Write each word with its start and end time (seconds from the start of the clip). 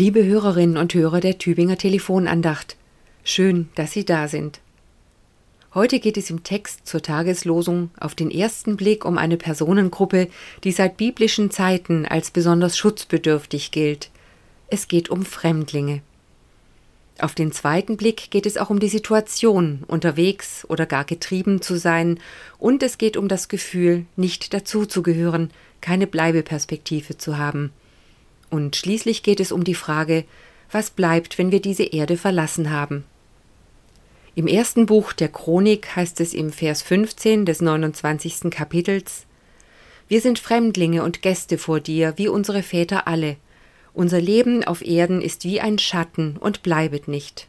Liebe 0.00 0.24
Hörerinnen 0.24 0.76
und 0.76 0.94
Hörer 0.94 1.18
der 1.18 1.38
Tübinger 1.38 1.76
Telefonandacht, 1.76 2.76
schön, 3.24 3.68
dass 3.74 3.90
Sie 3.90 4.04
da 4.04 4.28
sind. 4.28 4.60
Heute 5.74 5.98
geht 5.98 6.16
es 6.16 6.30
im 6.30 6.44
Text 6.44 6.86
zur 6.86 7.02
Tageslosung 7.02 7.90
auf 7.98 8.14
den 8.14 8.30
ersten 8.30 8.76
Blick 8.76 9.04
um 9.04 9.18
eine 9.18 9.36
Personengruppe, 9.36 10.28
die 10.62 10.70
seit 10.70 10.98
biblischen 10.98 11.50
Zeiten 11.50 12.06
als 12.06 12.30
besonders 12.30 12.78
schutzbedürftig 12.78 13.72
gilt. 13.72 14.10
Es 14.68 14.86
geht 14.86 15.08
um 15.08 15.24
Fremdlinge. 15.24 16.00
Auf 17.18 17.34
den 17.34 17.50
zweiten 17.50 17.96
Blick 17.96 18.30
geht 18.30 18.46
es 18.46 18.56
auch 18.56 18.70
um 18.70 18.78
die 18.78 18.88
Situation, 18.88 19.82
unterwegs 19.88 20.64
oder 20.68 20.86
gar 20.86 21.06
getrieben 21.06 21.60
zu 21.60 21.76
sein, 21.76 22.20
und 22.60 22.84
es 22.84 22.98
geht 22.98 23.16
um 23.16 23.26
das 23.26 23.48
Gefühl, 23.48 24.06
nicht 24.14 24.54
dazuzugehören, 24.54 25.50
keine 25.80 26.06
Bleibeperspektive 26.06 27.18
zu 27.18 27.36
haben. 27.36 27.72
Und 28.50 28.76
schließlich 28.76 29.22
geht 29.22 29.40
es 29.40 29.52
um 29.52 29.64
die 29.64 29.74
Frage, 29.74 30.24
was 30.70 30.90
bleibt, 30.90 31.38
wenn 31.38 31.52
wir 31.52 31.60
diese 31.60 31.84
Erde 31.84 32.16
verlassen 32.16 32.70
haben. 32.70 33.04
Im 34.34 34.46
ersten 34.46 34.86
Buch 34.86 35.12
der 35.12 35.28
Chronik 35.28 35.96
heißt 35.96 36.20
es 36.20 36.32
im 36.32 36.52
Vers 36.52 36.82
15 36.82 37.44
des 37.44 37.60
29. 37.60 38.50
Kapitels 38.50 39.26
Wir 40.06 40.20
sind 40.20 40.38
Fremdlinge 40.38 41.02
und 41.02 41.22
Gäste 41.22 41.58
vor 41.58 41.80
dir, 41.80 42.14
wie 42.16 42.28
unsere 42.28 42.62
Väter 42.62 43.08
alle. 43.08 43.36
Unser 43.94 44.20
Leben 44.20 44.62
auf 44.62 44.82
Erden 44.82 45.20
ist 45.20 45.44
wie 45.44 45.60
ein 45.60 45.78
Schatten 45.78 46.36
und 46.38 46.62
bleibet 46.62 47.08
nicht. 47.08 47.48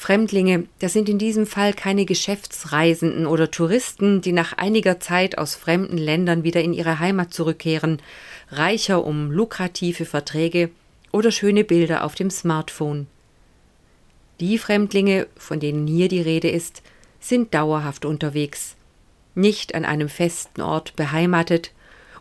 Fremdlinge, 0.00 0.68
das 0.78 0.92
sind 0.92 1.08
in 1.08 1.18
diesem 1.18 1.44
Fall 1.44 1.74
keine 1.74 2.04
Geschäftsreisenden 2.04 3.26
oder 3.26 3.50
Touristen, 3.50 4.20
die 4.20 4.30
nach 4.30 4.52
einiger 4.52 5.00
Zeit 5.00 5.36
aus 5.38 5.56
fremden 5.56 5.98
Ländern 5.98 6.44
wieder 6.44 6.62
in 6.62 6.72
ihre 6.72 7.00
Heimat 7.00 7.34
zurückkehren, 7.34 8.00
reicher 8.52 9.04
um 9.04 9.32
lukrative 9.32 10.04
Verträge 10.04 10.70
oder 11.10 11.32
schöne 11.32 11.64
Bilder 11.64 12.04
auf 12.04 12.14
dem 12.14 12.30
Smartphone. 12.30 13.08
Die 14.38 14.56
Fremdlinge, 14.58 15.26
von 15.36 15.58
denen 15.58 15.88
hier 15.88 16.06
die 16.06 16.22
Rede 16.22 16.48
ist, 16.48 16.82
sind 17.18 17.52
dauerhaft 17.52 18.04
unterwegs, 18.04 18.76
nicht 19.34 19.74
an 19.74 19.84
einem 19.84 20.08
festen 20.08 20.60
Ort 20.60 20.94
beheimatet 20.94 21.72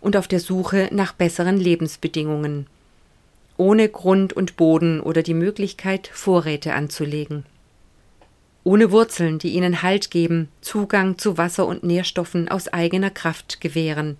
und 0.00 0.16
auf 0.16 0.28
der 0.28 0.40
Suche 0.40 0.88
nach 0.92 1.12
besseren 1.12 1.58
Lebensbedingungen, 1.58 2.68
ohne 3.58 3.90
Grund 3.90 4.32
und 4.32 4.56
Boden 4.56 4.98
oder 4.98 5.22
die 5.22 5.34
Möglichkeit, 5.34 6.08
Vorräte 6.10 6.72
anzulegen. 6.72 7.44
Ohne 8.66 8.90
Wurzeln, 8.90 9.38
die 9.38 9.50
ihnen 9.50 9.82
Halt 9.82 10.10
geben, 10.10 10.48
Zugang 10.60 11.18
zu 11.18 11.38
Wasser 11.38 11.68
und 11.68 11.84
Nährstoffen 11.84 12.48
aus 12.48 12.66
eigener 12.66 13.10
Kraft 13.10 13.60
gewähren, 13.60 14.16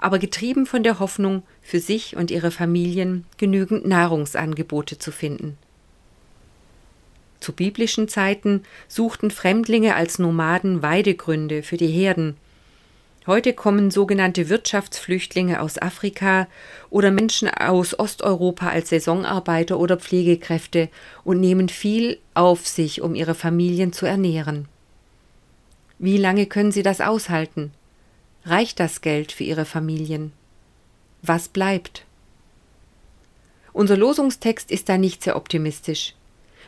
aber 0.00 0.18
getrieben 0.18 0.66
von 0.66 0.82
der 0.82 0.98
Hoffnung, 0.98 1.44
für 1.62 1.78
sich 1.78 2.16
und 2.16 2.32
ihre 2.32 2.50
Familien 2.50 3.26
genügend 3.36 3.86
Nahrungsangebote 3.86 4.98
zu 4.98 5.12
finden. 5.12 5.56
Zu 7.38 7.52
biblischen 7.52 8.08
Zeiten 8.08 8.64
suchten 8.88 9.30
Fremdlinge 9.30 9.94
als 9.94 10.18
Nomaden 10.18 10.82
Weidegründe 10.82 11.62
für 11.62 11.76
die 11.76 11.86
Herden. 11.86 12.36
Heute 13.26 13.54
kommen 13.54 13.90
sogenannte 13.90 14.48
Wirtschaftsflüchtlinge 14.48 15.60
aus 15.60 15.82
Afrika 15.82 16.46
oder 16.90 17.10
Menschen 17.10 17.48
aus 17.48 17.98
Osteuropa 17.98 18.68
als 18.68 18.90
Saisonarbeiter 18.90 19.80
oder 19.80 19.96
Pflegekräfte 19.96 20.88
und 21.24 21.40
nehmen 21.40 21.68
viel 21.68 22.20
auf 22.34 22.68
sich, 22.68 23.02
um 23.02 23.16
ihre 23.16 23.34
Familien 23.34 23.92
zu 23.92 24.06
ernähren. 24.06 24.68
Wie 25.98 26.18
lange 26.18 26.46
können 26.46 26.70
sie 26.70 26.84
das 26.84 27.00
aushalten? 27.00 27.72
Reicht 28.44 28.78
das 28.78 29.00
Geld 29.00 29.32
für 29.32 29.42
ihre 29.42 29.64
Familien? 29.64 30.30
Was 31.22 31.48
bleibt? 31.48 32.04
Unser 33.72 33.96
Losungstext 33.96 34.70
ist 34.70 34.88
da 34.88 34.98
nicht 34.98 35.24
sehr 35.24 35.34
optimistisch. 35.34 36.14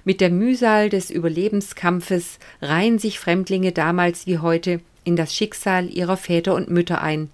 Mit 0.02 0.20
der 0.20 0.30
Mühsal 0.30 0.88
des 0.88 1.10
Überlebenskampfes 1.10 2.40
reihen 2.60 2.98
sich 2.98 3.20
Fremdlinge 3.20 3.70
damals 3.70 4.26
wie 4.26 4.38
heute 4.38 4.80
in 5.08 5.16
das 5.16 5.34
Schicksal 5.34 5.88
ihrer 5.88 6.18
Väter 6.18 6.54
und 6.54 6.68
Mütter 6.68 7.00
ein. 7.00 7.30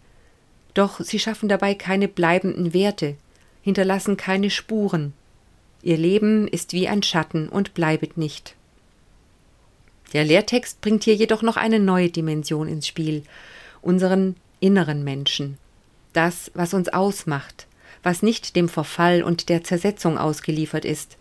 Doch 0.74 1.00
sie 1.00 1.18
schaffen 1.18 1.48
dabei 1.48 1.74
keine 1.74 2.06
bleibenden 2.06 2.72
Werte, 2.72 3.16
hinterlassen 3.62 4.16
keine 4.16 4.48
Spuren. 4.48 5.12
Ihr 5.82 5.96
Leben 5.96 6.46
ist 6.46 6.72
wie 6.72 6.86
ein 6.86 7.02
Schatten 7.02 7.48
und 7.48 7.74
bleibet 7.74 8.16
nicht. 8.16 8.54
Der 10.12 10.24
Lehrtext 10.24 10.80
bringt 10.82 11.02
hier 11.02 11.16
jedoch 11.16 11.42
noch 11.42 11.56
eine 11.56 11.80
neue 11.80 12.10
Dimension 12.10 12.68
ins 12.68 12.86
Spiel, 12.86 13.24
unseren 13.82 14.36
inneren 14.60 15.02
Menschen, 15.02 15.58
das, 16.12 16.52
was 16.54 16.74
uns 16.74 16.88
ausmacht, 16.88 17.66
was 18.04 18.22
nicht 18.22 18.54
dem 18.54 18.68
Verfall 18.68 19.24
und 19.24 19.48
der 19.48 19.64
Zersetzung 19.64 20.16
ausgeliefert 20.16 20.84
ist, 20.84 21.16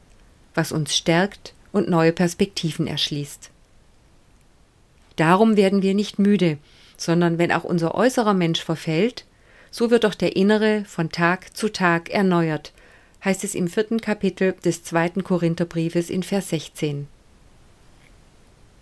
was 0.54 0.72
uns 0.72 0.96
stärkt 0.96 1.56
und 1.72 1.90
neue 1.90 2.14
Perspektiven 2.14 2.86
erschließt. 2.86 3.50
Darum 5.16 5.58
werden 5.58 5.82
wir 5.82 5.94
nicht 5.94 6.20
müde, 6.20 6.58
sondern 6.98 7.38
wenn 7.38 7.52
auch 7.52 7.64
unser 7.64 7.96
äußerer 7.96 8.34
Mensch 8.34 8.64
verfällt, 8.64 9.26
so 9.72 9.92
wird 9.92 10.04
doch 10.04 10.16
der 10.16 10.36
innere 10.36 10.86
von 10.86 11.10
Tag 11.10 11.56
zu 11.56 11.70
Tag 11.70 12.10
erneuert, 12.10 12.74
heißt 13.24 13.44
es 13.44 13.56
im 13.56 13.68
vierten 13.68 14.02
Kapitel 14.02 14.54
des 14.64 14.84
zweiten 14.84 15.24
Korintherbriefes 15.24 16.10
in 16.10 16.24
Vers 16.24 16.50
16. 16.50 17.08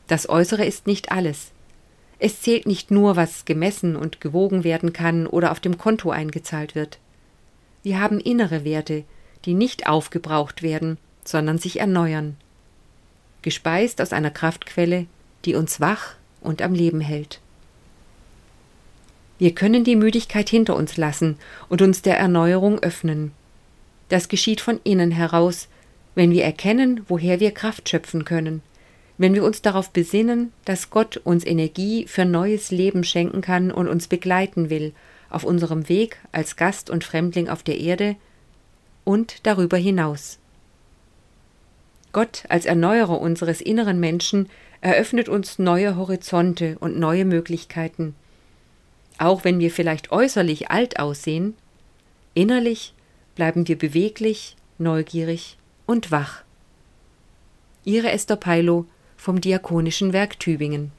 Das 0.07 0.27
Äußere 0.27 0.65
ist 0.65 0.87
nicht 0.87 1.11
alles. 1.11 1.51
Es 2.19 2.41
zählt 2.41 2.67
nicht 2.67 2.91
nur, 2.91 3.15
was 3.15 3.45
gemessen 3.45 3.95
und 3.95 4.21
gewogen 4.21 4.63
werden 4.63 4.93
kann 4.93 5.25
oder 5.25 5.51
auf 5.51 5.59
dem 5.59 5.77
Konto 5.77 6.11
eingezahlt 6.11 6.75
wird. 6.75 6.99
Wir 7.83 7.99
haben 7.99 8.19
innere 8.19 8.63
Werte, 8.63 9.05
die 9.45 9.53
nicht 9.53 9.87
aufgebraucht 9.87 10.61
werden, 10.61 10.97
sondern 11.23 11.57
sich 11.57 11.79
erneuern. 11.79 12.35
Gespeist 13.41 14.01
aus 14.01 14.13
einer 14.13 14.29
Kraftquelle, 14.29 15.07
die 15.45 15.55
uns 15.55 15.79
wach 15.79 16.15
und 16.41 16.61
am 16.61 16.73
Leben 16.73 16.99
hält. 16.99 17.39
Wir 19.39 19.55
können 19.55 19.83
die 19.83 19.95
Müdigkeit 19.95 20.49
hinter 20.49 20.75
uns 20.75 20.97
lassen 20.97 21.37
und 21.69 21.81
uns 21.81 22.01
der 22.01 22.17
Erneuerung 22.17 22.79
öffnen. 22.79 23.31
Das 24.09 24.27
geschieht 24.27 24.61
von 24.61 24.79
innen 24.83 25.11
heraus, 25.11 25.67
wenn 26.13 26.31
wir 26.31 26.43
erkennen, 26.43 27.01
woher 27.07 27.39
wir 27.39 27.51
Kraft 27.51 27.87
schöpfen 27.89 28.25
können 28.25 28.61
wenn 29.21 29.35
wir 29.35 29.43
uns 29.43 29.61
darauf 29.61 29.91
besinnen, 29.91 30.51
dass 30.65 30.89
Gott 30.89 31.17
uns 31.17 31.45
Energie 31.45 32.07
für 32.07 32.25
neues 32.25 32.71
Leben 32.71 33.03
schenken 33.03 33.41
kann 33.41 33.69
und 33.69 33.87
uns 33.87 34.07
begleiten 34.07 34.71
will 34.71 34.93
auf 35.29 35.43
unserem 35.43 35.87
Weg 35.89 36.17
als 36.31 36.55
Gast 36.55 36.89
und 36.89 37.03
Fremdling 37.03 37.47
auf 37.47 37.61
der 37.61 37.79
Erde 37.79 38.15
und 39.03 39.45
darüber 39.45 39.77
hinaus. 39.77 40.39
Gott 42.11 42.43
als 42.49 42.65
Erneuerer 42.65 43.21
unseres 43.21 43.61
inneren 43.61 43.99
Menschen 43.99 44.49
eröffnet 44.81 45.29
uns 45.29 45.59
neue 45.59 45.95
Horizonte 45.95 46.77
und 46.79 46.99
neue 46.99 47.25
Möglichkeiten. 47.25 48.15
Auch 49.17 49.43
wenn 49.43 49.59
wir 49.59 49.71
vielleicht 49.71 50.11
äußerlich 50.11 50.71
alt 50.71 50.99
aussehen, 50.99 51.53
innerlich 52.33 52.93
bleiben 53.35 53.67
wir 53.67 53.77
beweglich, 53.77 54.55
neugierig 54.77 55.57
und 55.85 56.11
wach. 56.11 56.43
Ihre 57.83 58.11
Esther 58.11 58.35
Peilo 58.35 58.85
vom 59.15 59.39
Diakonischen 59.39 60.13
Werk 60.13 60.39
Tübingen. 60.39 60.91